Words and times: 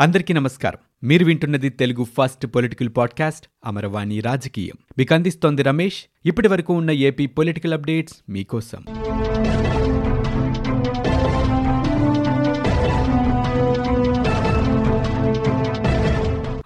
అందరికీ 0.00 0.34
నమస్కారం. 0.34 1.08
మీరు 1.08 1.24
వింటున్నది 1.24 1.68
Telugu 1.68 2.04
first 2.04 2.46
political 2.46 2.88
podcast 2.96 3.46
Amaravani 3.66 4.20
రాజకీయం. 4.20 4.74
మీకు 4.98 5.14
అందిస్తోంది 5.14 5.62
రమేష్. 5.62 6.04
ఇప్పటి 6.26 6.48
వరకు 6.48 6.74
ఉన్న 6.74 6.90
ఏపీ 6.90 7.26
పొలిటికల్ 7.26 7.72
అప్డేట్స్ 7.74 8.16
మీకోసం. 8.28 8.84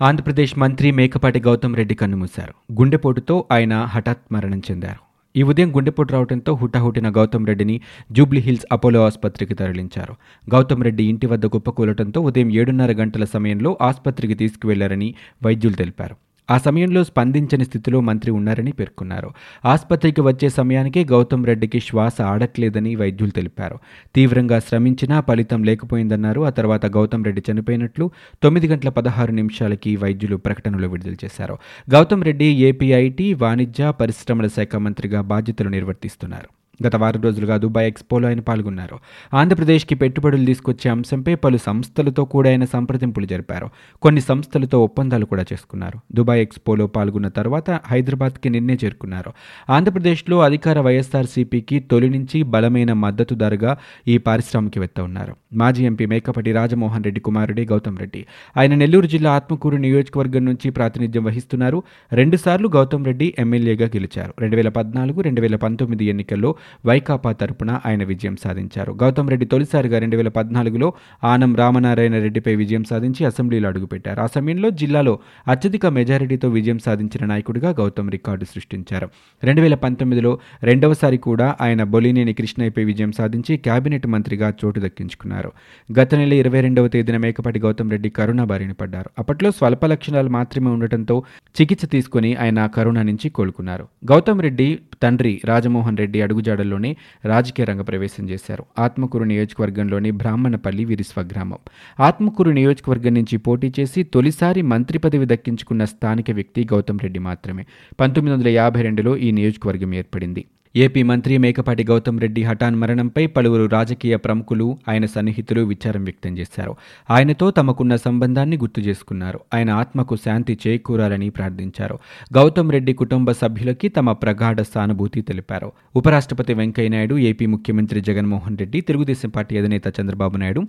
ఆంధ్రప్రదేశ్ 0.02 0.58
మంత్రి 0.58 0.90
మేకపాటి 0.90 1.40
గౌతమ్ 1.40 1.76
రెడ్డి 1.76 1.94
కన్నుమూశారు. 1.94 2.72
గుండెపోటుతో 2.72 3.44
ఆయన 3.52 3.74
హఠాత్ 3.74 4.32
మరణం 4.32 4.58
చెందారు. 4.58 5.13
ఈ 5.36 5.42
ఉదయం 5.42 5.70
గుండెపోటు 5.76 6.12
రావడంతో 6.12 6.54
హుటాహుటిన 6.54 7.06
గౌతమ్ 7.08 7.46
రెడ్డిని 7.46 7.76
జూబ్లీ 8.12 8.40
హిల్స్ 8.40 8.66
అపోలో 8.72 9.00
ఆసుపత్రికి 9.06 9.54
తరలించారు. 9.54 10.14
గౌతమ్ 10.54 10.84
రెడ్డి 10.84 11.04
ఇంటి 11.04 11.26
వద్ద 11.26 11.46
కుప్పకూలటంతో 11.46 12.20
ఉదయం 12.20 12.50
ఏడున్నర 12.52 12.92
గంటల 12.92 13.24
సమయంలో 13.24 13.78
ఆసుపత్రికి 13.80 14.34
తీసుకువెళ్ళారని 14.34 15.08
వైద్యులు 15.44 15.76
తెలిపారు. 15.76 16.16
ఆ 16.50 16.58
సమయంలో 16.58 17.04
స్పందించని 17.04 17.64
స్థితిలో 17.64 18.00
మంత్రి 18.00 18.30
ఉన్నారని 18.30 18.72
పేర్కొన్నారు. 18.72 19.30
ఆసుపత్రికి 19.64 20.20
వచ్చే 20.20 20.48
సమయానికి 20.48 21.04
గౌతమ్ 21.04 21.46
రెడ్డికి 21.46 21.80
శ్వాస 21.80 22.20
ఆడట్లేదని 22.20 22.96
వైద్యులు 22.96 23.30
తెలిపారు. 23.30 23.78
తీవ్రంగా 24.14 24.58
శ్రమించినా 24.58 25.20
ఫలితం 25.20 25.64
లేకపోయిందన్నారు. 25.64 26.40
ఆ 26.40 26.50
తర్వాత 26.50 26.86
గౌతమ్ 26.86 27.24
రెడ్డి 27.24 27.42
చనిపోయినట్లు 27.52 28.10
తొమ్మిది 28.42 28.68
గంటల 28.68 28.88
పదహారు 28.88 29.32
నిమిషాలకి 29.32 29.96
వైద్యులు 29.96 30.36
ప్రకటనలో 30.36 30.88
విడుదల 30.88 31.14
చేశారు. 31.24 31.58
గౌతమ్ 31.90 32.24
రెడ్డి 32.24 32.44
ఏపీఐటీ 32.44 33.34
వాణిజ్య 33.34 33.92
పరిశ్రమల 34.00 34.46
శాఖ 34.46 34.76
మంత్రిగా 34.76 35.20
బాధ్యతలు 35.20 35.68
నిర్వర్తిస్తున్నారు. 35.68 36.63
గత 36.86 36.96
వారం 36.96 37.20
రోజులుగా 37.20 37.56
దుబాయ్ 37.56 37.86
ఎక్స్పోలో 37.86 38.28
ఆయన 38.28 38.40
పాల్గొన్నారు. 38.40 38.98
ఆంధ్రప్రదేశ్కి 39.34 39.94
పెట్టుబడులు 39.94 40.44
తీసుకొచ్చే 40.44 40.90
అంశంపై 40.90 41.34
పలు 41.34 41.56
సంస్థలతో 41.56 42.24
కూడా 42.24 42.50
ఆయన 42.50 42.64
సంప్రదింపులు 42.64 43.26
జరిపారు. 43.26 43.70
కొన్ని 44.02 44.20
సంస్థలతో 44.20 44.84
ఒప్పందాలు 44.84 45.24
కూడా 45.24 45.42
చేసుకున్నారు. 45.42 46.00
దుబాయ్ 46.12 46.40
ఎక్స్పోలో 46.40 46.86
పాల్గొన్న 46.86 47.28
తర్వాత 47.28 47.70
హైదరాబాద్కి 47.70 48.48
నిన్నే 48.48 48.78
చేరుకున్నారు. 48.84 49.32
ఆంధ్రప్రదేశ్లో 49.70 50.40
అధికార 50.40 50.80
వైఎస్ఆర్సీపీకి 50.80 51.78
తొలి 51.78 52.10
నుంచి 52.10 52.42
బలమైన 52.42 52.92
మద్దతుదారుగా 52.92 53.76
ఈ 54.08 54.18
పారిశ్రామికవేత్త 54.18 55.00
ఉన్నారు. 55.00 55.36
మాజీ 55.52 55.86
ఎంపీ 55.86 56.06
మేకపటి 56.06 56.52
రాజమోహన్ 56.52 57.04
రెడ్డి 57.04 57.20
కుమారుడే 57.20 57.64
గౌతమ్ 57.64 57.98
రెడ్డి. 57.98 58.26
ఆయన 58.56 58.74
నెల్లూరు 58.74 59.06
జిల్లా 59.06 59.32
ఆత్మకూరు 59.32 59.76
నియోజకవర్గం 59.76 60.44
నుంచి 60.44 60.70
ప్రాతినిధ్యం 60.70 61.24
వహిస్తున్నారు. 61.24 61.82
రెండుసార్లు 62.12 62.68
గౌతమ్ 62.68 63.04
రెడ్డి 63.04 63.34
ఎమ్మెల్యేగా 63.38 63.86
గెలిచారు. 63.86 64.34
రెండు 64.38 64.56
వేల 64.56 64.68
పద్నాలుగు 64.68 65.20
రెండు 65.20 65.40
వేల 65.40 65.56
పంతొమ్మిది 65.56 66.04
ఎన్నికల్లో 66.04 66.54
వైకాపా 66.86 67.32
తరపున 67.32 67.80
ఆయన 67.86 68.04
విజయం 68.04 68.36
సాధించారు. 68.44 68.92
గౌతమ్ 68.92 69.30
రెడ్డి 69.30 69.46
తొలిసారిగా 69.46 69.98
రెండు 69.98 70.16
వేల 70.16 70.28
పద్నాలుగులో 70.28 70.92
ఆనం 71.24 71.56
రామనారాయణ 71.56 72.12
రెడ్డిపై 72.12 72.54
విజయం 72.56 72.84
సాధించి 72.84 73.26
అసెంబ్లీలో 73.26 73.68
అడుగుపెట్టారు. 73.68 74.20
ఆ 74.20 74.26
సమయంలో 74.26 74.70
జిల్లాలో 74.70 75.18
అత్యధిక 75.48 75.86
మెజారిటీతో 75.86 76.48
విజయం 76.48 76.78
సాధించిన 76.78 77.26
నాయకుడిగా 77.26 77.70
గౌతమ్ 77.70 78.10
రికార్డు 78.10 78.44
సృష్టించారు. 78.44 79.08
రెండు 79.44 79.60
వేల 79.60 79.74
పంతొమ్మిదిలో 79.74 80.38
రెండవసారి 80.62 81.18
కూడా 81.18 81.56
ఆయన 81.60 81.82
బొలినేని 81.82 82.32
కృష్ణయ్యపై 82.32 82.84
విజయం 82.84 83.12
సాధించి 83.12 83.56
కేబినెట్ 83.56 84.06
మంత్రిగా 84.06 84.52
చోటు 84.64 84.80
దక్కించుకున్నారు. 84.80 85.52
గత 86.00 86.14
నెల 86.14 86.32
ఇరవై 86.32 86.60
రెండవ 86.60 86.88
తేదీన 86.88 87.16
మేకపాటి 87.16 87.60
గౌతమ్ 87.60 87.90
రెడ్డి 87.90 88.08
కరోనా 88.08 88.44
బారిన 88.44 88.72
పడ్డారు. 88.72 89.10
అప్పట్లో 89.18 89.50
స్వల్ప 89.50 89.86
లక్షణాలు 89.86 90.28
మాత్రమే 90.28 90.68
ఉండటంతో 90.68 91.22
చికిత్స 91.60 91.84
తీసుకుని 91.84 92.36
ఆయన 92.36 92.66
కరోనా 92.66 93.02
నుంచి 93.02 93.28
కోలుకున్నారు. 93.28 93.88
గౌతమ్ 94.12 94.42
రెడ్డి 94.42 94.78
తండ్రి 95.02 95.40
రాజమోహన్ 95.44 95.96
రెడ్డి 95.96 96.22
అడుగుజాడల్లోనే 96.54 96.96
రాజకీయ 97.24 97.64
రంగ 97.64 97.82
ప్రవేశం 97.82 98.24
చేశారు. 98.30 98.64
ఆత్మకూరు 98.78 99.24
నియోజకవర్గంలోని 99.24 100.10
బ్రాహ్మణపల్లి 100.10 100.84
వీరి 100.84 101.04
స్వగ్రామం. 101.04 101.58
ఆత్మకూరు 102.00 102.50
నియోజకవర్గం 102.50 103.14
నుంచి 103.14 103.36
పోటీ 103.36 103.72
చేసి 103.80 104.02
తొలిసారి 104.02 104.62
మంత్రి 104.62 104.98
పదవి 104.98 105.26
దక్కించుకున్న 105.26 105.84
స్థానిక 105.84 106.30
వ్యక్తి 106.30 106.62
గౌతమ్ 106.72 106.98
రెడ్డి 107.02 107.18
మాత్రమే. 107.18 107.64
పంతొమ్మిది 108.00 108.36
వందల 108.36 108.48
యాభై 108.48 108.82
రెండులో 108.82 109.16
ఈ 109.16 109.30
నియోజకవర్గం 109.30 109.94
ఏర్పడింది. 109.94 110.44
ఏపీ 110.74 111.02
మంత్రి 111.02 111.38
మేకపాటి 111.38 111.84
గౌతమ్ 111.84 112.20
రెడ్డి 112.20 112.42
హఠాన్ 112.42 112.76
మరణంపై 112.76 113.26
పలువురు 113.26 113.66
రాజకీయ 113.66 114.16
ప్రముఖులు 114.16 114.78
ఆయన 114.88 115.04
సన్నిహితులు 115.06 115.60
విచారం 115.60 116.04
వ్యక్తం 116.04 116.38
చేశారు. 116.38 116.72
ఆయనతో 117.10 117.50
తమకున్న 117.50 117.96
సంబంధాన్ని 117.96 118.56
గుర్తు 118.56 118.80
చేసుకున్నారు. 118.80 119.40
ఆయన 119.54 119.70
ఆత్మకు 119.70 120.16
శాంతి 120.16 120.58
చేకూరాలని 120.66 121.28
ప్రార్థించారు. 121.30 121.98
గౌతమ్ 122.36 122.72
రెడ్డి 122.72 122.92
కుటుంబ 122.92 123.30
సభ్యులకి 123.32 123.88
తమ 123.88 124.12
ప్రగాఢ 124.12 124.62
సానుభూతి 124.62 125.22
తెలిపారు. 125.22 125.72
ఉపరాష్ట్రపతి 125.96 126.54
వెంకయ్యనాయుడు 126.54 127.18
ఏపీ 127.18 127.46
ముఖ్యమంత్రి 127.46 128.00
జగన్మోహన్ 128.00 128.58
రెడ్డి 128.58 128.80
తెలుగుదేశం 128.80 129.30
పార్టీ 129.30 129.58
అధినేత 129.58 130.00
చంద్రబాబు 130.00 130.36
నాయుడు 130.36 130.62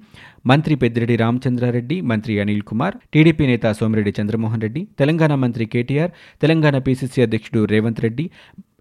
మంత్రి 0.46 0.76
పెద్దిరెడ్డి 0.76 1.16
రామచంద్రారెడ్డి 1.16 2.02
మంత్రి 2.02 2.40
అనిల్ 2.40 2.62
కుమార్ 2.62 2.98
టీడీపీ 3.14 3.48
నేత 3.48 3.72
సోమిరెడ్డి 3.72 4.14
చంద్రమోహన్ 4.22 4.62
రెడ్డి 4.62 4.88
తెలంగాణ 5.00 5.36
మంత్రి 5.36 5.66
కేటీఆర్ 5.66 6.12
తెలంగాణ 6.42 6.78
పీసీసీ 6.78 7.22
అధ్యక్షుడు 7.22 7.64
రేవంత్ 7.66 8.02
రెడ్డి 8.02 8.28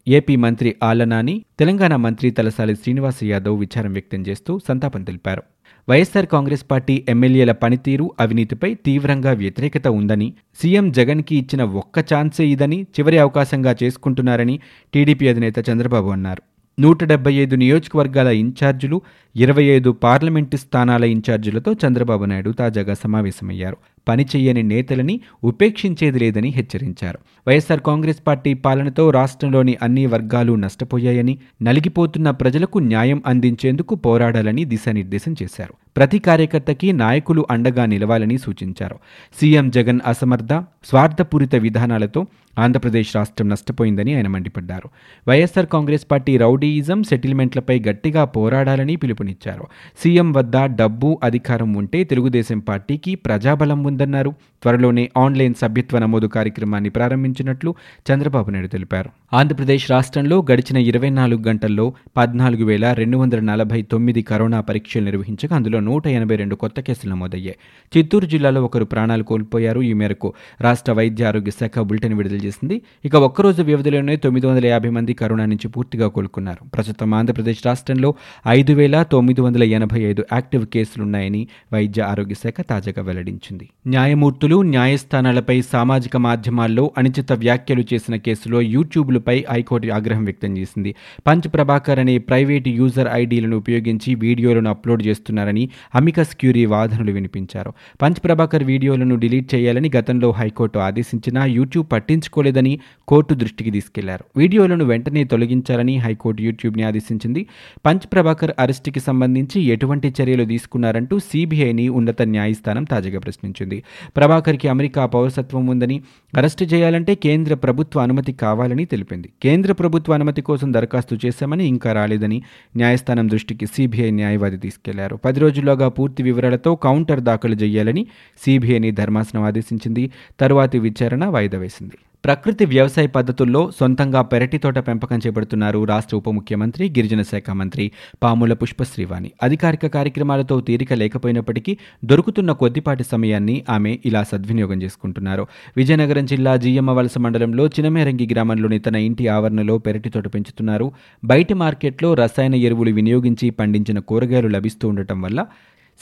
ఏపీ 0.06 0.34
మంత్రి 0.36 0.74
ఆలనాని 0.82 1.34
తెలంగాణ 1.58 1.96
మంత్రి 1.96 2.30
తలసాలి 2.30 2.74
శ్రీనివాస 2.74 3.18
యాదవ్ 3.24 3.58
విచారం 3.60 3.92
వ్యక్తం 3.92 4.20
చేస్తూ 4.28 4.60
సంతాపం 4.68 5.02
తెలిపారు. 5.04 5.42
వైఎస్సార్ 5.88 6.26
కాంగ్రెస్ 6.26 6.64
పార్టీ 6.70 7.04
ఎమ్మెల్యేల 7.08 7.52
పనితీరు 7.52 8.06
అవినీతిపై 8.20 8.74
తీవ్రంగా 8.74 9.32
వ్యతిరేకత 9.32 9.88
ఉందని 9.88 10.28
సీఎం 10.60 10.92
జగన్కి 10.92 11.36
ఇచ్చిన 11.36 11.62
ఒక్క 11.82 12.00
ఛాన్సే 12.00 12.46
ఇదని 12.54 12.78
చివరి 12.98 13.18
అవకాశంగా 13.18 13.74
చేసుకుంటున్నారని 13.82 14.60
టీడీపీ 14.94 15.28
అధినేత 15.28 15.70
చంద్రబాబు 15.70 16.10
అన్నారు. 16.10 16.42
నూట 16.78 17.04
డెబ్బై 17.04 17.34
ఐదు 17.34 17.56
నియోజకవర్గాల 17.56 18.28
ఇన్ఛార్జీలు 18.28 18.96
ఇరవై 19.36 19.64
ఐదు 19.64 19.90
పార్లమెంటు 20.04 20.56
స్థానాల 20.56 21.04
ఇన్ఛార్జీలతో 21.04 21.72
చంద్రబాబు 21.72 22.24
నాయుడు 22.24 22.50
తాజాగా 22.50 22.94
సమావేశమయ్యారు. 22.94 23.76
పనిచేయని 24.08 24.62
నేతలని 24.62 25.20
ఉపేక్షించేది 25.44 26.18
లేదని 26.18 26.48
హెచ్చరించారు. 26.48 27.18
వైఎస్సార్ 27.48 27.80
కాంగ్రెస్ 27.80 28.18
పార్టీ 28.26 28.54
పాలనతో 28.54 29.10
రాష్ట్రంలోని 29.10 29.76
అన్ని 29.82 30.06
వర్గాలు 30.06 30.52
నష్టపోయాయని 30.52 31.38
నలిగిపోతున్న 31.62 32.30
ప్రజలకు 32.30 32.78
న్యాయం 32.78 33.22
అందించేందుకు 33.26 33.94
పోరాడాలని 33.94 34.64
దిశానిర్దేశం 34.64 35.34
చేశారు. 35.42 35.74
ప్రతి 35.96 36.18
కార్యకర్తకి 36.18 36.92
నాయకులు 36.92 37.46
అండగా 37.50 37.86
నిలవాలని 37.86 38.38
సూచించారు. 38.38 38.96
సీఎం 39.40 39.70
జగన్ 39.70 40.00
అసమర్థ 40.06 40.52
స్వార్థపూరిత 40.84 41.54
విధానాలతో 41.54 42.26
ఆంధ్రప్రదేశ్ 42.58 43.16
రాష్ట్రం 43.16 43.48
నష్టపోయిందని 43.48 44.14
ఆయన 44.14 44.28
మండిపడ్డారు. 44.28 44.88
వైఎస్సార్ 45.28 45.66
కాంగ్రెస్ 45.66 46.06
పార్టీ 46.10 46.36
రౌడీయిజం 46.36 47.02
సెటిల్మెంట్లపై 47.02 47.82
గట్టిగా 47.88 48.24
పోరాడాలని 48.24 48.96
పిలుపునిచ్చారు. 48.96 49.64
సీఎం 49.98 50.32
వద్ద 50.32 50.52
డబ్బు 50.56 51.20
అధికారం 51.22 51.74
ఉంటే 51.74 52.04
తెలుగుదేశం 52.04 52.58
పార్టీకి 52.58 53.14
ప్రజాబలం 53.14 53.82
ఉందన్నారు 53.94 54.34
త్వరలోనే 54.62 55.02
ఆన్లైన్ 55.16 55.54
సభ్యత్వ 55.54 55.98
నమోదు 55.98 56.26
కార్యక్రమాన్ని 56.26 56.90
ప్రారంభించినట్లు 56.90 57.70
చంద్రబాబు 58.10 58.50
నాయుడు 58.50 58.68
తెలిపారు. 58.68 59.10
ఆంధ్రప్రదేశ్ 59.32 59.90
రాష్ట్రంలో 59.90 60.36
గడిచిన 60.50 60.78
ఇరవై 60.90 61.10
నాలుగు 61.10 61.42
గంటల్లో 61.48 61.84
పద్నాలుగు 62.16 62.64
వేల 62.64 62.92
రెండు 62.92 63.16
వందల 63.18 63.40
నలభై 63.40 63.82
తొమ్మిది 63.82 64.22
కరోనా 64.22 64.60
పరీక్షలు 64.60 65.04
నిర్వహించగా 65.04 65.56
అందులో 65.56 65.80
నూట 65.80 66.06
ఎనభై 66.06 66.36
రెండు 66.36 66.54
కొత్త 66.54 66.80
కేసులు 66.80 67.10
నమోదయ్యాయి. 67.10 67.56
చిత్తూరు 67.96 68.26
జిల్లాలో 68.26 68.64
ఒకరు 68.64 68.84
ప్రాణాలు 68.84 69.22
కోల్పోయారు. 69.22 69.80
ఈ 69.80 69.92
మేరకు 69.92 70.34
రాష్ట్ర 70.60 70.92
వైద్య 70.92 71.24
ఆరోగ్య 71.24 71.50
శాఖ 71.50 71.78
బులెటిన్ 71.78 72.14
విడుదల 72.14 72.36
చేసింది. 72.36 72.82
ఇక 73.04 73.16
ఒక్కరోజు 73.28 73.62
వ్యవధిలోనే 73.62 74.16
తొమ్మిది 74.16 74.46
వందల 74.46 74.66
యాభై 74.66 74.90
మంది 74.90 75.14
కరోనా 75.14 75.46
నుంచి 75.46 75.68
పూర్తిగా 75.68 76.08
కోలుకున్నారు. 76.08 76.64
ప్రస్తుతం 76.74 77.14
ఆంధ్రప్రదేశ్ 77.14 77.66
రాష్ట్రంలో 77.66 78.14
ఐదు 78.48 78.72
వేల 78.72 79.02
తొమ్మిది 79.02 79.40
వందల 79.40 79.62
ఎనభై 79.62 80.00
ఐదు 80.00 80.24
యాక్టివ్ 80.32 80.66
కేసులున్నాయని 80.66 81.48
వైద్య 81.72 82.02
ఆరోగ్య 82.02 82.34
శాఖ 82.34 82.66
తాజాగా 82.70 83.02
వెల్లడించింది. 83.02 83.68
న్యాయమూర్తులు 83.86 84.62
న్యాయస్థానాలపై 84.62 85.62
సామాజిక 85.72 86.16
మాధ్యమాల్లో 86.16 86.84
అనిచిత 86.98 87.32
వ్యాఖ్యలు 87.32 87.84
చేసిన 87.92 88.16
కేసులో 88.16 88.60
యూట్యూబ్లపై 88.60 89.44
హైకోర్టు 89.50 89.88
ఆగ్రహం 89.88 90.24
వ్యక్తం 90.24 90.52
చేసింది. 90.58 90.94
పంచ్ 91.26 91.48
ప్రభాకర్ 91.54 91.98
అనే 91.98 92.18
ప్రైవేటు 92.18 92.68
యూజర్ 92.68 93.08
ఐడీలను 93.12 93.56
ఉపయోగించి 93.56 94.14
వీడియోలను 94.14 94.70
అప్లోడ్ 94.70 95.06
చేస్తున్నారని 95.06 95.64
అమికస్ 95.94 96.32
క్యూరీ 96.36 96.64
వాదనలు 96.66 97.12
వినిపించారు. 97.12 97.72
పంచ్ 98.02 98.20
ప్రభాకర్ 98.24 98.64
వీడియోలను 98.64 99.16
డిలీట్ 99.16 99.54
చేయాలని 99.54 99.90
గతంలో 99.96 100.30
హైకోర్టు 100.30 100.78
ఆదేశించినా 100.78 101.44
యూట్యూబ్ 101.44 101.88
పట్టించుకోలేదని 101.92 102.80
కోర్టు 103.08 103.34
దృష్టికి 103.34 103.70
తీసుకెళ్ళారు. 103.70 104.24
వీడియోలను 104.36 104.84
వెంటనే 104.84 105.24
తొలగించాలని 105.24 105.98
హైకోర్టు 105.98 106.42
యూట్యూబ్ని 106.42 106.82
ఆదేశించింది. 106.82 107.46
పంచ్ 107.86 108.08
ప్రభాకర్ 108.12 108.54
అరెస్టుకి 108.58 109.00
సంబంధించి 109.00 109.60
ఎటువంటి 109.76 110.14
చర్యలు 110.20 110.44
తీసుకున్నారంటూ 110.44 111.18
సీబీఐని 111.18 111.88
ఉన్నత 112.00 112.22
న్యాయస్థానం 112.22 112.84
తాజాగా 112.84 113.18
ప్రశ్నించింది. 113.20 113.73
ప్రభాకర్కి 114.16 114.68
అమెరికా 114.68 115.06
పౌరసత్వం 115.06 115.66
ఉందని 115.66 116.02
అరెస్టు 116.36 116.64
చేయాలంటే 116.64 117.14
కేంద్ర 117.14 117.54
ప్రభుత్వ 117.54 118.00
అనుమతి 118.00 118.32
కావాలని 118.32 118.84
తెలిపింది. 118.84 119.32
కేంద్ర 119.42 119.72
ప్రభుత్వ 119.72 120.14
అనుమతి 120.14 120.42
కోసం 120.42 120.72
దరఖాస్తు 120.72 121.18
చేశామని 121.26 121.64
ఇంకా 121.64 121.92
రాలేదని 121.92 122.42
న్యాయస్థానం 122.76 123.30
దృష్టికి 123.30 123.66
సిబిఐ 123.66 124.10
న్యాయవాది 124.10 124.56
తీసుకెళ్ళారు. 124.56 125.16
పది 125.16 125.40
రోజుల్లోగా 125.40 125.88
పూర్తి 125.88 126.22
వివరాలతో 126.22 126.74
కౌంటర్ 126.74 127.20
దాఖలు 127.20 127.54
చేయాలని 127.54 128.06
సిబిఐని 128.44 128.90
ధర్మాసనం 128.90 129.42
ఆదేశించింది. 129.42 130.10
తరువాతి 130.40 130.78
విచారణ 130.78 131.24
వాయిదా 131.24 131.58
వేసింది. 131.58 131.98
ప్రకృతి 132.24 132.64
వ్యవసాయ 132.64 133.06
పద్ధతుల్లో 133.06 133.70
సొంతంగా 133.80 134.22
పెరటి 134.22 134.58
తోట 134.58 134.78
పెంపకం 134.78 135.18
చేపడుతున్నారు 135.26 135.84
రాష్ట్ర 135.84 136.16
ఉప 136.16 136.28
ముఖ్యమంత్రి 136.28 136.88
గిరిజన 136.88 137.22
శాఖ 137.22 137.50
మంత్రి 137.50 137.84
పాముల 138.22 138.52
పుష్పశ్రీవాణి 138.52 139.30
అధికారిక 139.42 139.86
కార్యక్రమాలతో 139.86 140.60
తీరిక 140.60 140.92
లేకపోయినప్పటికీ 140.92 141.78
దొరుకుతున్న 142.04 142.52
కొద్దిపాటి 142.52 143.04
సమయాన్ని 143.04 143.64
ఆమె 143.70 143.98
ఇలా 144.04 144.22
సద్వినియోగం 144.22 144.82
చేసుకుంటున్నారు. 144.82 145.46
విజయనగరం 145.76 146.26
జిల్లా 146.26 146.56
జియ్యమ్మ 146.56 146.90
వలస 146.90 147.18
మండలంలో 147.18 147.66
చినమేరంగి 147.66 148.28
గ్రామంలోని 148.32 148.78
తన 148.78 148.96
ఇంటి 148.96 149.28
ఆవరణలో 149.28 149.78
పెరటి 149.78 150.08
తోట 150.08 150.34
పెంచుతున్నారు. 150.34 150.92
బయటి 151.24 151.54
మార్కెట్లో 151.54 152.14
రసాయన 152.14 152.54
ఎరువులు 152.54 152.90
వినియోగించి 152.90 153.50
పండించిన 153.50 153.98
కూరగాయలు 153.98 154.48
లభిస్తూ 154.48 154.88
ఉండటం 154.88 155.22
వల్ల 155.22 155.40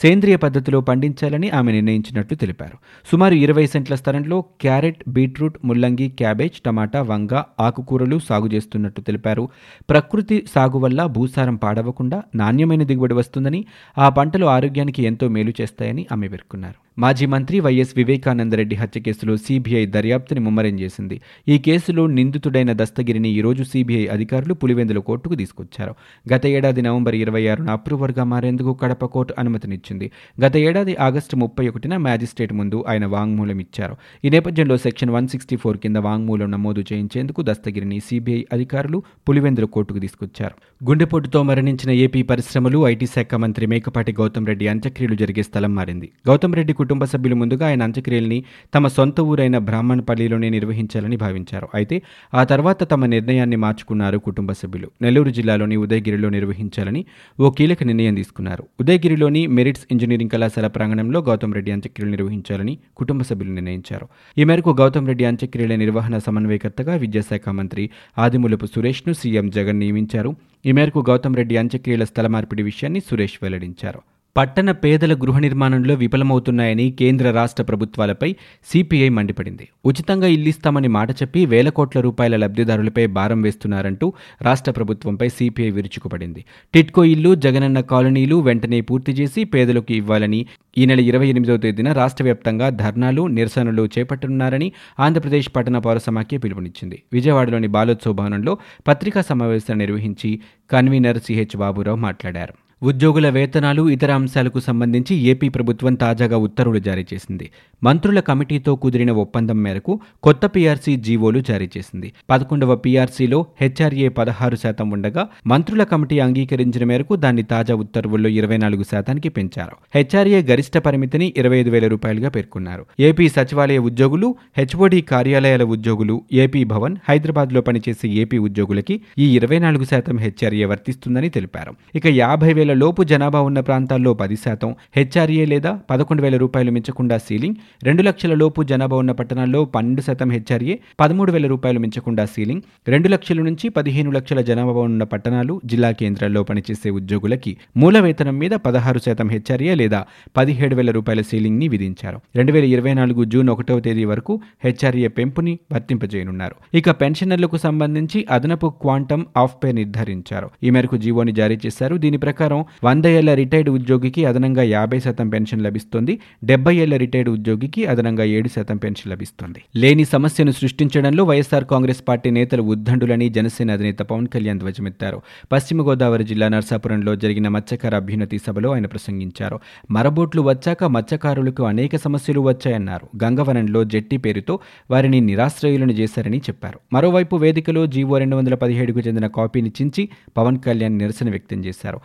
సేంద్రియ 0.01 0.35
పద్ధతిలో 0.35 0.81
పండించాలని 0.81 1.49
ఆమె 1.49 1.71
నిర్ణయించినట్లు 1.71 2.37
తెలిపారు. 2.37 2.77
సుమారు 3.11 3.33
ఇరవై 3.33 3.67
సెంట్ల 3.67 3.95
స్థలంలో 3.95 4.41
క్యారెట్ 4.41 5.03
బీట్రూట్ 5.07 5.57
ముల్లంగి 5.65 6.09
క్యాబేజ్ 6.09 6.61
టమాటా 6.61 7.01
వంగ 7.01 7.43
ఆకుకూరలు 7.59 8.19
సాగు 8.19 8.47
చేస్తున్నట్టు 8.47 9.01
తెలిపారు. 9.01 9.49
ప్రకృతి 9.89 10.45
సాగు 10.55 10.79
వల్ల 10.79 11.05
భూసారం 11.05 11.55
పాడవకుండా 11.55 12.23
నాణ్యమైన 12.35 12.83
దిగుబడి 12.83 13.13
వస్తుందని 13.13 13.65
ఆ 13.97 14.09
పంటలు 14.09 14.45
ఆరోగ్యానికి 14.45 15.03
ఎంతో 15.03 15.27
మేలు 15.27 15.53
చేస్తాయని 15.61 16.07
ఆమె 16.11 16.27
పేర్కొన్నారు. 16.27 16.82
మాజీ 16.99 17.25
మంత్రి 17.25 17.59
వైఎస్ 17.59 17.93
వివేకానందరెడ్డి 17.97 18.75
హత్య 18.75 19.01
కేసులో 19.01 19.37
సీబీఐ 19.37 19.85
దర్యాప్తుని 19.85 20.39
ముమ్మరం 20.39 20.79
చేసింది. 20.79 21.21
ఈ 21.47 21.57
కేసులో 21.57 22.07
నిందితుడైన 22.07 22.73
దస్తగిరిని 22.73 23.29
ఈరోజు 23.29 23.63
సీబీఐ 23.63 24.07
అధికారులు 24.07 24.53
పులివెందుల 24.53 24.97
కోర్టుకు 24.97 25.35
తీసుకొచ్చారు. 25.35 25.95
గత 26.33 26.45
ఏడాది 26.45 26.81
నవంబర్ 26.81 27.15
ఇరవై 27.15 27.47
ఆరున 27.47 27.69
అప్రూవర్గా 27.69 28.23
మారేందుకు 28.23 28.73
కడప 28.73 29.05
కోర్టు 29.05 29.33
అనుమతినిచ్చింది. 29.39 30.11
గత 30.45 30.57
ఏడాది 30.57 30.95
ఆగస్టు 30.95 31.35
ముప్పై 31.35 31.67
ఒకటిన 31.67 31.97
మ్యాజిస్ట్రేట్ 31.97 32.53
ముందు 32.53 32.83
ఆయన 32.87 33.05
వాంగ్మూలం 33.05 33.59
ఇచ్చారు. 33.59 33.95
ఈ 34.25 34.29
నేపథ్యంలో 34.29 34.77
సెక్షన్ 34.77 35.09
వన్ 35.09 35.27
సిక్స్టీ 35.27 35.55
ఫోర్ 35.55 35.77
కింద 35.77 35.97
వాంగ్మూలం 35.97 36.51
నమోదు 36.51 36.83
చేయించేందుకు 36.93 37.41
దస్తగిరిని 37.41 37.99
సీబీఐ 37.99 38.43
అధికారులు 38.53 39.03
పులివెందుల 39.29 39.65
కోర్టుకు 39.65 39.99
తీసుకొచ్చారు. 39.99 40.85
గుండెపోటుతో 40.85 41.43
మరణించిన 41.43 41.91
ఏపీ 41.91 42.21
పరిశ్రమలు 42.21 42.87
ఐటీ 42.87 43.05
శాఖ 43.05 43.35
మంత్రి 43.35 43.65
మేకపాటి 43.65 44.11
గౌతమ్ 44.11 44.47
రెడ్డి 44.47 44.67
అంత్యక్రియలు 44.67 45.15
జరిగే 45.15 45.43
స్థలం 45.43 45.75
మారింది. 45.75 46.11
గౌతమ్ 46.27 46.55
రెడ్డి 46.55 46.73
కుటుంబ 46.83 47.03
సభ్యులు 47.13 47.35
ముందుగా 47.41 47.65
ఆయన 47.67 47.83
అంత్యక్రియల్ని 47.83 48.39
తమ 48.75 48.87
సొంత 48.97 49.19
ఊరైన 49.31 49.57
బ్రాహ్మణపల్లిలోనే 49.69 50.49
నిర్వహించాలని 50.49 51.17
భావించారు. 51.25 51.67
అయితే 51.73 51.97
ఆ 52.33 52.43
తర్వాత 52.43 52.91
తమ 52.91 53.05
నిర్ణయాన్ని 53.05 53.57
మార్చుకున్నారు 53.65 54.17
కుటుంబ 54.27 54.51
సభ్యులు. 54.51 54.89
నెల్లూరు 55.01 55.31
జిల్లాలోని 55.37 55.75
ఉదయగిరిలో 55.85 56.29
నిర్వహించాలని 56.29 57.01
ఓ 57.39 57.49
కీలక 57.57 57.83
నిర్ణయం 57.83 58.15
తీసుకున్నారు. 58.15 58.63
ఉదయగిరిలోని 58.79 59.41
మెరిట్స్ 59.57 59.85
ఇంజనీరింగ్ 59.91 60.33
కళాశాల 60.35 60.67
ప్రాంగణంలో 60.67 61.19
గౌతమ్ 61.29 61.53
రెడ్డి 61.57 61.71
అంత్యక్రియలు 61.71 62.11
నిర్వహించాలని 62.15 62.73
కుటుంబ 62.97 63.21
సభ్యులు 63.21 63.53
నిర్ణయించారు. 63.59 64.07
ఈ 64.37 64.43
మేరకు 64.43 64.71
గౌతమ్ 64.81 65.07
రెడ్డి 65.11 65.25
అంత్యక్రియల 65.31 65.75
నిర్వహణ 65.83 66.17
సమన్వయకర్తగా 66.17 66.95
విద్యాశాఖ 67.03 67.49
మంత్రి 67.59 67.85
ఆదిమూలపు 68.17 68.65
సురేష్ను 68.75 69.13
సీఎం 69.21 69.47
జగన్ 69.49 69.79
నియమించారు. 69.83 70.31
ఈ 70.65 70.71
మేరకు 70.71 70.99
గౌతమ్ 71.09 71.37
రెడ్డి 71.39 71.57
అంత్యక్రియల 71.57 72.03
స్థల 72.11 72.27
మార్పిడి 72.27 72.63
విషయాన్ని 72.63 72.99
సురేష్ 72.99 73.39
వెల్లడించారు. 73.43 74.01
పట్టణ 74.35 74.71
పేదల 74.71 75.13
గృహ 75.13 75.39
నిర్మాణంలో 75.39 75.93
విఫలమవుతున్నాయని 75.93 76.91
కేంద్ర 76.91 77.31
రాష్ట్ర 77.31 77.63
ప్రభుత్వాలపై 77.63 78.35
సిపిఐ 78.71 79.09
మండిపడింది. 79.09 79.67
ఉచితంగా 79.85 80.27
ఇల్లిస్తామని 80.27 80.87
మాట 80.87 81.11
చెప్పి 81.11 81.45
వేల 81.45 81.69
కోట్ల 81.69 81.99
రూపాయల 81.99 82.35
లబ్ధిదారులపై 82.35 83.05
భారం 83.07 83.41
వేస్తున్నారంటూ 83.41 84.13
రాష్ట్ర 84.41 84.71
ప్రభుత్వంపై 84.71 85.27
సిపిఐ 85.27 85.69
విరుచుకుపడింది. 85.69 86.45
టిట్కో 86.73 87.03
ఇల్లు 87.03 87.35
జగనన్న 87.35 87.79
కాలనీలు 87.79 88.35
వెంటనే 88.35 88.81
పూర్తి 88.81 89.11
చేసి 89.11 89.43
పేదలకు 89.43 89.93
ఇవ్వాలని 89.93 90.45
ఈ 90.77 90.85
నెల 90.85 90.99
ఇరవై 90.99 91.27
ఎనిమిదవ 91.27 91.57
తేదీన 91.57 91.91
రాష్ట్ర 91.91 92.23
వ్యాప్తంగా 92.23 92.69
ధర్నాలు 92.69 93.27
నిరసనలు 93.27 93.89
చేపట్టనున్నారని 93.99 94.71
ఆంధ్రప్రదేశ్ 94.99 95.49
పట్టణ 95.55 95.77
పౌర 95.77 95.97
సమాఖ్య 95.97 96.37
పిలుపునిచ్చింది. 96.37 97.03
విజయవాడలోని 97.13 97.67
బాలోత్సవ 97.67 98.13
భవనంలో 98.13 98.57
పత్రికా 98.87 99.21
సమావేశాన్ని 99.21 99.85
నిర్వహించి 99.85 100.39
కన్వీనర్ 100.71 101.17
సిహెచ్ 101.17 101.57
బాబురావు 101.57 101.97
మాట్లాడారు. 101.97 102.62
ఉద్యోగుల 102.89 103.29
వేతనాలు 103.29 103.89
ఇతర 103.89 104.11
అంశాలకు 104.11 104.59
సంబంధించి 104.59 105.13
ఏపీ 105.31 105.49
ప్రభుత్వం 105.49 105.93
తాజాగా 105.95 106.37
ఉత్తర్వులు 106.37 106.79
జారీ 106.79 107.05
చేసింది. 107.13 107.45
మంత్రుల 107.83 108.19
కమిటీతో 108.19 108.75
కుదిరిన 108.75 109.11
ఒప్పందం 109.11 109.63
మేరకు 109.63 109.93
కొత్త 110.23 110.45
పీఆర్సీ 110.45 110.95
జీవోలు 110.95 111.39
జారీ 111.39 111.69
చేసింది. 111.77 112.13
పదకొండవ 112.29 112.75
పీఆర్సీలో 112.75 113.45
హెచ్ఆర్ఏ 113.61 114.07
పదహారు 114.07 114.55
శాతం 114.55 114.91
ఉండగా 114.91 115.27
మంత్రుల 115.47 115.83
కమిటీ 115.83 116.19
అంగీకరించిన 116.19 116.83
మేరకు 116.83 117.15
దాన్ని 117.15 117.43
తాజా 117.43 117.75
ఉత్తర్వుల్లో 117.75 118.29
ఇరవై 118.29 118.57
నాలుగు 118.57 118.83
శాతానికి 118.91 119.29
పెంచారు. 119.29 119.77
హెచ్ఆర్ఏ 119.95 120.41
గరిష్ట 120.41 120.77
పరిమితిని 120.77 121.33
ఇరవై 121.37 121.59
ఐదు 121.59 121.69
వేల 121.69 121.87
రూపాయలుగా 121.87 122.29
పేర్కొన్నారు. 122.29 122.85
ఏపీ 122.99 123.29
సచివాలయ 123.29 123.79
ఉద్యోగులు 123.79 124.35
హెచ్ఓడి 124.57 125.01
కార్యాలయాల 125.13 125.63
ఉద్యోగులు 125.63 126.21
ఏపీ 126.33 126.63
భవన్ 126.63 126.97
హైదరాబాద్లో 127.09 127.61
పనిచేసే 127.61 128.07
ఏపీ 128.07 128.37
ఉద్యోగులకి 128.37 129.01
ఈ 129.17 129.35
ఇరవై 129.35 129.59
నాలుగు 129.59 129.83
శాతం 129.83 130.17
హెచ్ఆర్ఏ 130.17 130.65
వర్తిస్తుందని 130.65 131.29
తెలిపారు. 131.29 131.73
ఇక 131.95 132.07
యాభై 132.07 132.53
వేల 132.53 132.72
లోపు 132.73 133.03
జనాభా 133.03 133.41
ఉన్న 133.41 133.59
ప్రాంతాల్లో 133.59 134.13
పది 134.13 134.35
శాతం 134.35 134.75
హెచ్ఆర్ఏ 134.95 135.45
లేదా 135.45 135.79
పదకొండు 135.89 136.21
వేల 136.21 136.37
రూపాయలు 136.37 136.71
మించకుండా 136.71 137.17
సీలింగ్ 137.17 137.55
రెండు 137.83 138.01
లక్షల 138.01 138.33
లోపు 138.33 138.63
జనాభా 138.63 138.97
ఉన్న 138.97 139.11
పట్టణాల్లో 139.11 139.65
పన్నెండు 139.65 140.01
శాతం 140.01 140.31
హెచ్ఆర్ఏ 140.31 140.75
పదమూడు 140.99 141.31
వేల 141.31 141.47
రూపాయలు 141.47 141.79
మించకుండా 141.79 142.25
సీలింగ్ 142.25 142.61
రెండు 142.87 143.07
లక్షల 143.07 143.41
నుంచి 143.41 143.69
పదిహేను 143.69 144.11
లక్షల 144.11 144.41
జనాభా 144.41 144.71
ఉన్న 144.71 145.03
పట్టణాలు 145.03 145.61
జిల్లా 145.65 145.91
కేంద్రాల్లో 145.91 146.43
పనిచేసే 146.43 146.89
ఉద్యోగులకి 146.89 147.57
మూల 147.77 147.99
వేతనం 147.99 148.39
మీద 148.39 148.51
పదహారు 148.51 148.99
శాతం 148.99 149.29
హెచ్ఆర్ఏ 149.29 149.75
లేదా 149.75 150.05
పదిహేడు 150.37 150.75
వేల 150.75 150.91
రూపాయల 150.91 151.21
సీలింగ్ని 151.21 151.67
విధించారు. 151.67 152.19
రెండు 152.35 152.51
వేల 152.51 152.65
ఇరవై 152.65 152.93
నాలుగు 152.93 153.23
జూన్ 153.23 153.49
ఒకటవ 153.49 153.79
తేదీ 153.79 154.05
వరకు 154.05 154.41
హెచ్ఆర్ఏ 154.63 155.07
పెంపుని 155.07 155.59
వర్తింపజేయనున్నారు. 155.73 156.55
ఇక 156.73 156.91
పెన్షనర్లకు 156.91 157.57
సంబంధించి 157.57 158.25
అదనపు 158.31 158.73
క్వాంటమ్ 158.81 159.25
ఆఫ్ 159.37 159.55
పే 159.63 159.71
నిర్ధారించారు. 159.71 160.49
ఈ 160.63 160.69
మేరకు 160.69 160.97
జీవోని 160.97 161.31
జారీ 161.31 161.59
చేశారు. 161.65 161.95
దీని 161.95 162.17
ప్రకారం 162.17 162.62
వంద 162.83 163.05
ఏళ్ళ 163.05 163.33
రిటైర్డ్ 163.33 163.69
ఉద్యోగికి 163.69 164.25
అదనంగా 164.25 164.63
యాభై 164.63 164.99
శాతం 164.99 165.29
పెన్షన్ 165.29 165.61
లభిస్తుంది 165.61 166.19
డెబ్బై 166.43 166.75
ఏళ్ళ 166.75 166.97
రిటైర్డ్ 166.97 167.29
ఉద్యోగికి 167.29 167.85
అదనంగా 167.85 168.23
ఏడు 168.23 168.47
శాతం 168.47 168.77
పెన్షన్ 168.77 169.11
లభిస్తుంది. 169.11 169.61
లేని 169.75 170.05
సమస్యను 170.05 170.51
సృష్టించడంలో 170.51 171.23
వైఎస్ఆర్ 171.23 171.65
కాంగ్రెస్ 171.65 172.03
పార్టీ 172.07 172.29
నేతలు 172.29 172.63
ఉద్దండులని 172.63 173.29
జనసేన 173.29 173.71
అధినేత 173.71 173.99
పవన్ 173.99 174.27
కళ్యాణ్ 174.27 174.59
ధ్వజమెత్తారు. 174.59 175.21
పశ్చిమ 175.51 175.81
గోదావరి 175.81 176.23
జిల్లా 176.23 176.47
నర్సాపురంలో 176.47 177.15
జరిగిన 177.15 177.47
మత్స్యకార 177.47 177.95
అభ్యున్నతి 177.95 178.39
సభలో 178.47 178.73
ఆయన 178.73 178.85
ప్రసంగించారు. 178.85 179.59
మరబోట్లు 179.91 180.41
వచ్చాక 180.41 180.83
మత్స్యకారులకు 180.83 181.63
అనేక 181.63 181.95
సమస్యలు 181.95 182.39
వచ్చాయన్నారు. 182.39 183.23
గంగవనంలో 183.23 183.83
జట్టి 183.83 184.17
పేరుతో 184.17 184.59
వారిని 184.91 185.21
నిరాశ్రయులను 185.21 185.91
చేశారని 185.91 186.37
చెప్పారు. 186.37 186.79
మరోవైపు 186.93 187.35
వేదికలో 187.35 187.85
జీవో 187.85 188.17
రెండు 188.17 188.35
వందల 188.35 188.55
పదిహేడుకు 188.55 188.99
చెందిన 188.99 189.27
కాపీని 189.27 189.71
చించి 189.81 190.09
పవన్ 190.37 190.57
కళ్యాణ్ 190.59 190.93
నిరసన 190.93 191.29
వ్యక్తం 191.29 191.65
చేశారు. 191.65 191.99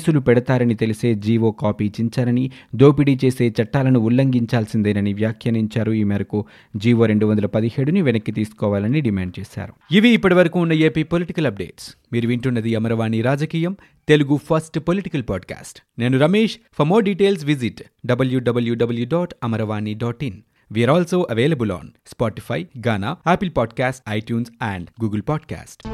కేసులు 0.00 0.20
పెడతారని 0.20 0.74
తెలిసే 0.74 1.14
జీవో 1.14 1.50
కాపీ 1.50 1.92
చించారని 2.00 2.50
దోపిడీ 2.74 3.18
చేసే 3.24 3.54
చట్టాలను 3.62 4.00
ఉల్లంఘించాల్సిందేనని 4.00 5.12
వ్యాఖ్యానించారు. 5.12 5.92
ఈ 5.92 6.04
మేరకు 6.04 6.46
జీవో 6.76 7.06
రెండు 7.06 7.26
వందల 7.26 7.46
పదిహేడుని 7.46 8.02
వెనక్కి 8.02 8.32
తీసుకోవాలని 8.32 9.00
డిమాండ్ 9.00 9.40
చేశారు. 9.40 9.72
ఇవి 9.92 10.08
ఇప్పటివరకు 10.08 10.58
ఉన్న 10.58 10.72
ఏపీ 10.72 11.02
పొలిటికల్ 11.02 11.46
అప్డేట్స్. 11.46 11.94
మీరు 12.12 12.28
వింటున్నది 12.28 12.74
అమరవాణి 12.74 13.22
రాజకీయం 13.22 13.76
తెలుగు 14.08 14.36
ఫస్ట్ 14.36 14.78
పొలిటికల్ 14.78 15.22
పాడ్కాస్ట్. 15.30 15.80
నేను 15.98 16.18
Ramesh. 16.18 16.56
For 16.78 16.88
more 16.88 17.04
details 17.04 17.44
visit 17.44 17.82
WWW 18.06 19.06
dot 19.06 19.34
Amaravani 19.44 19.94
dot 19.94 20.24
in 20.24 20.40
We 20.74 20.90
also 20.90 21.28
available 21.30 21.72
on 21.72 21.88
Spotify 22.06 22.66
Gaana 22.86 23.16
Ghana, 23.28 23.52
podcast 23.52 24.02
iTunes 24.08 24.50
and 24.62 25.04
Google 25.04 25.22
podcast 25.28 25.88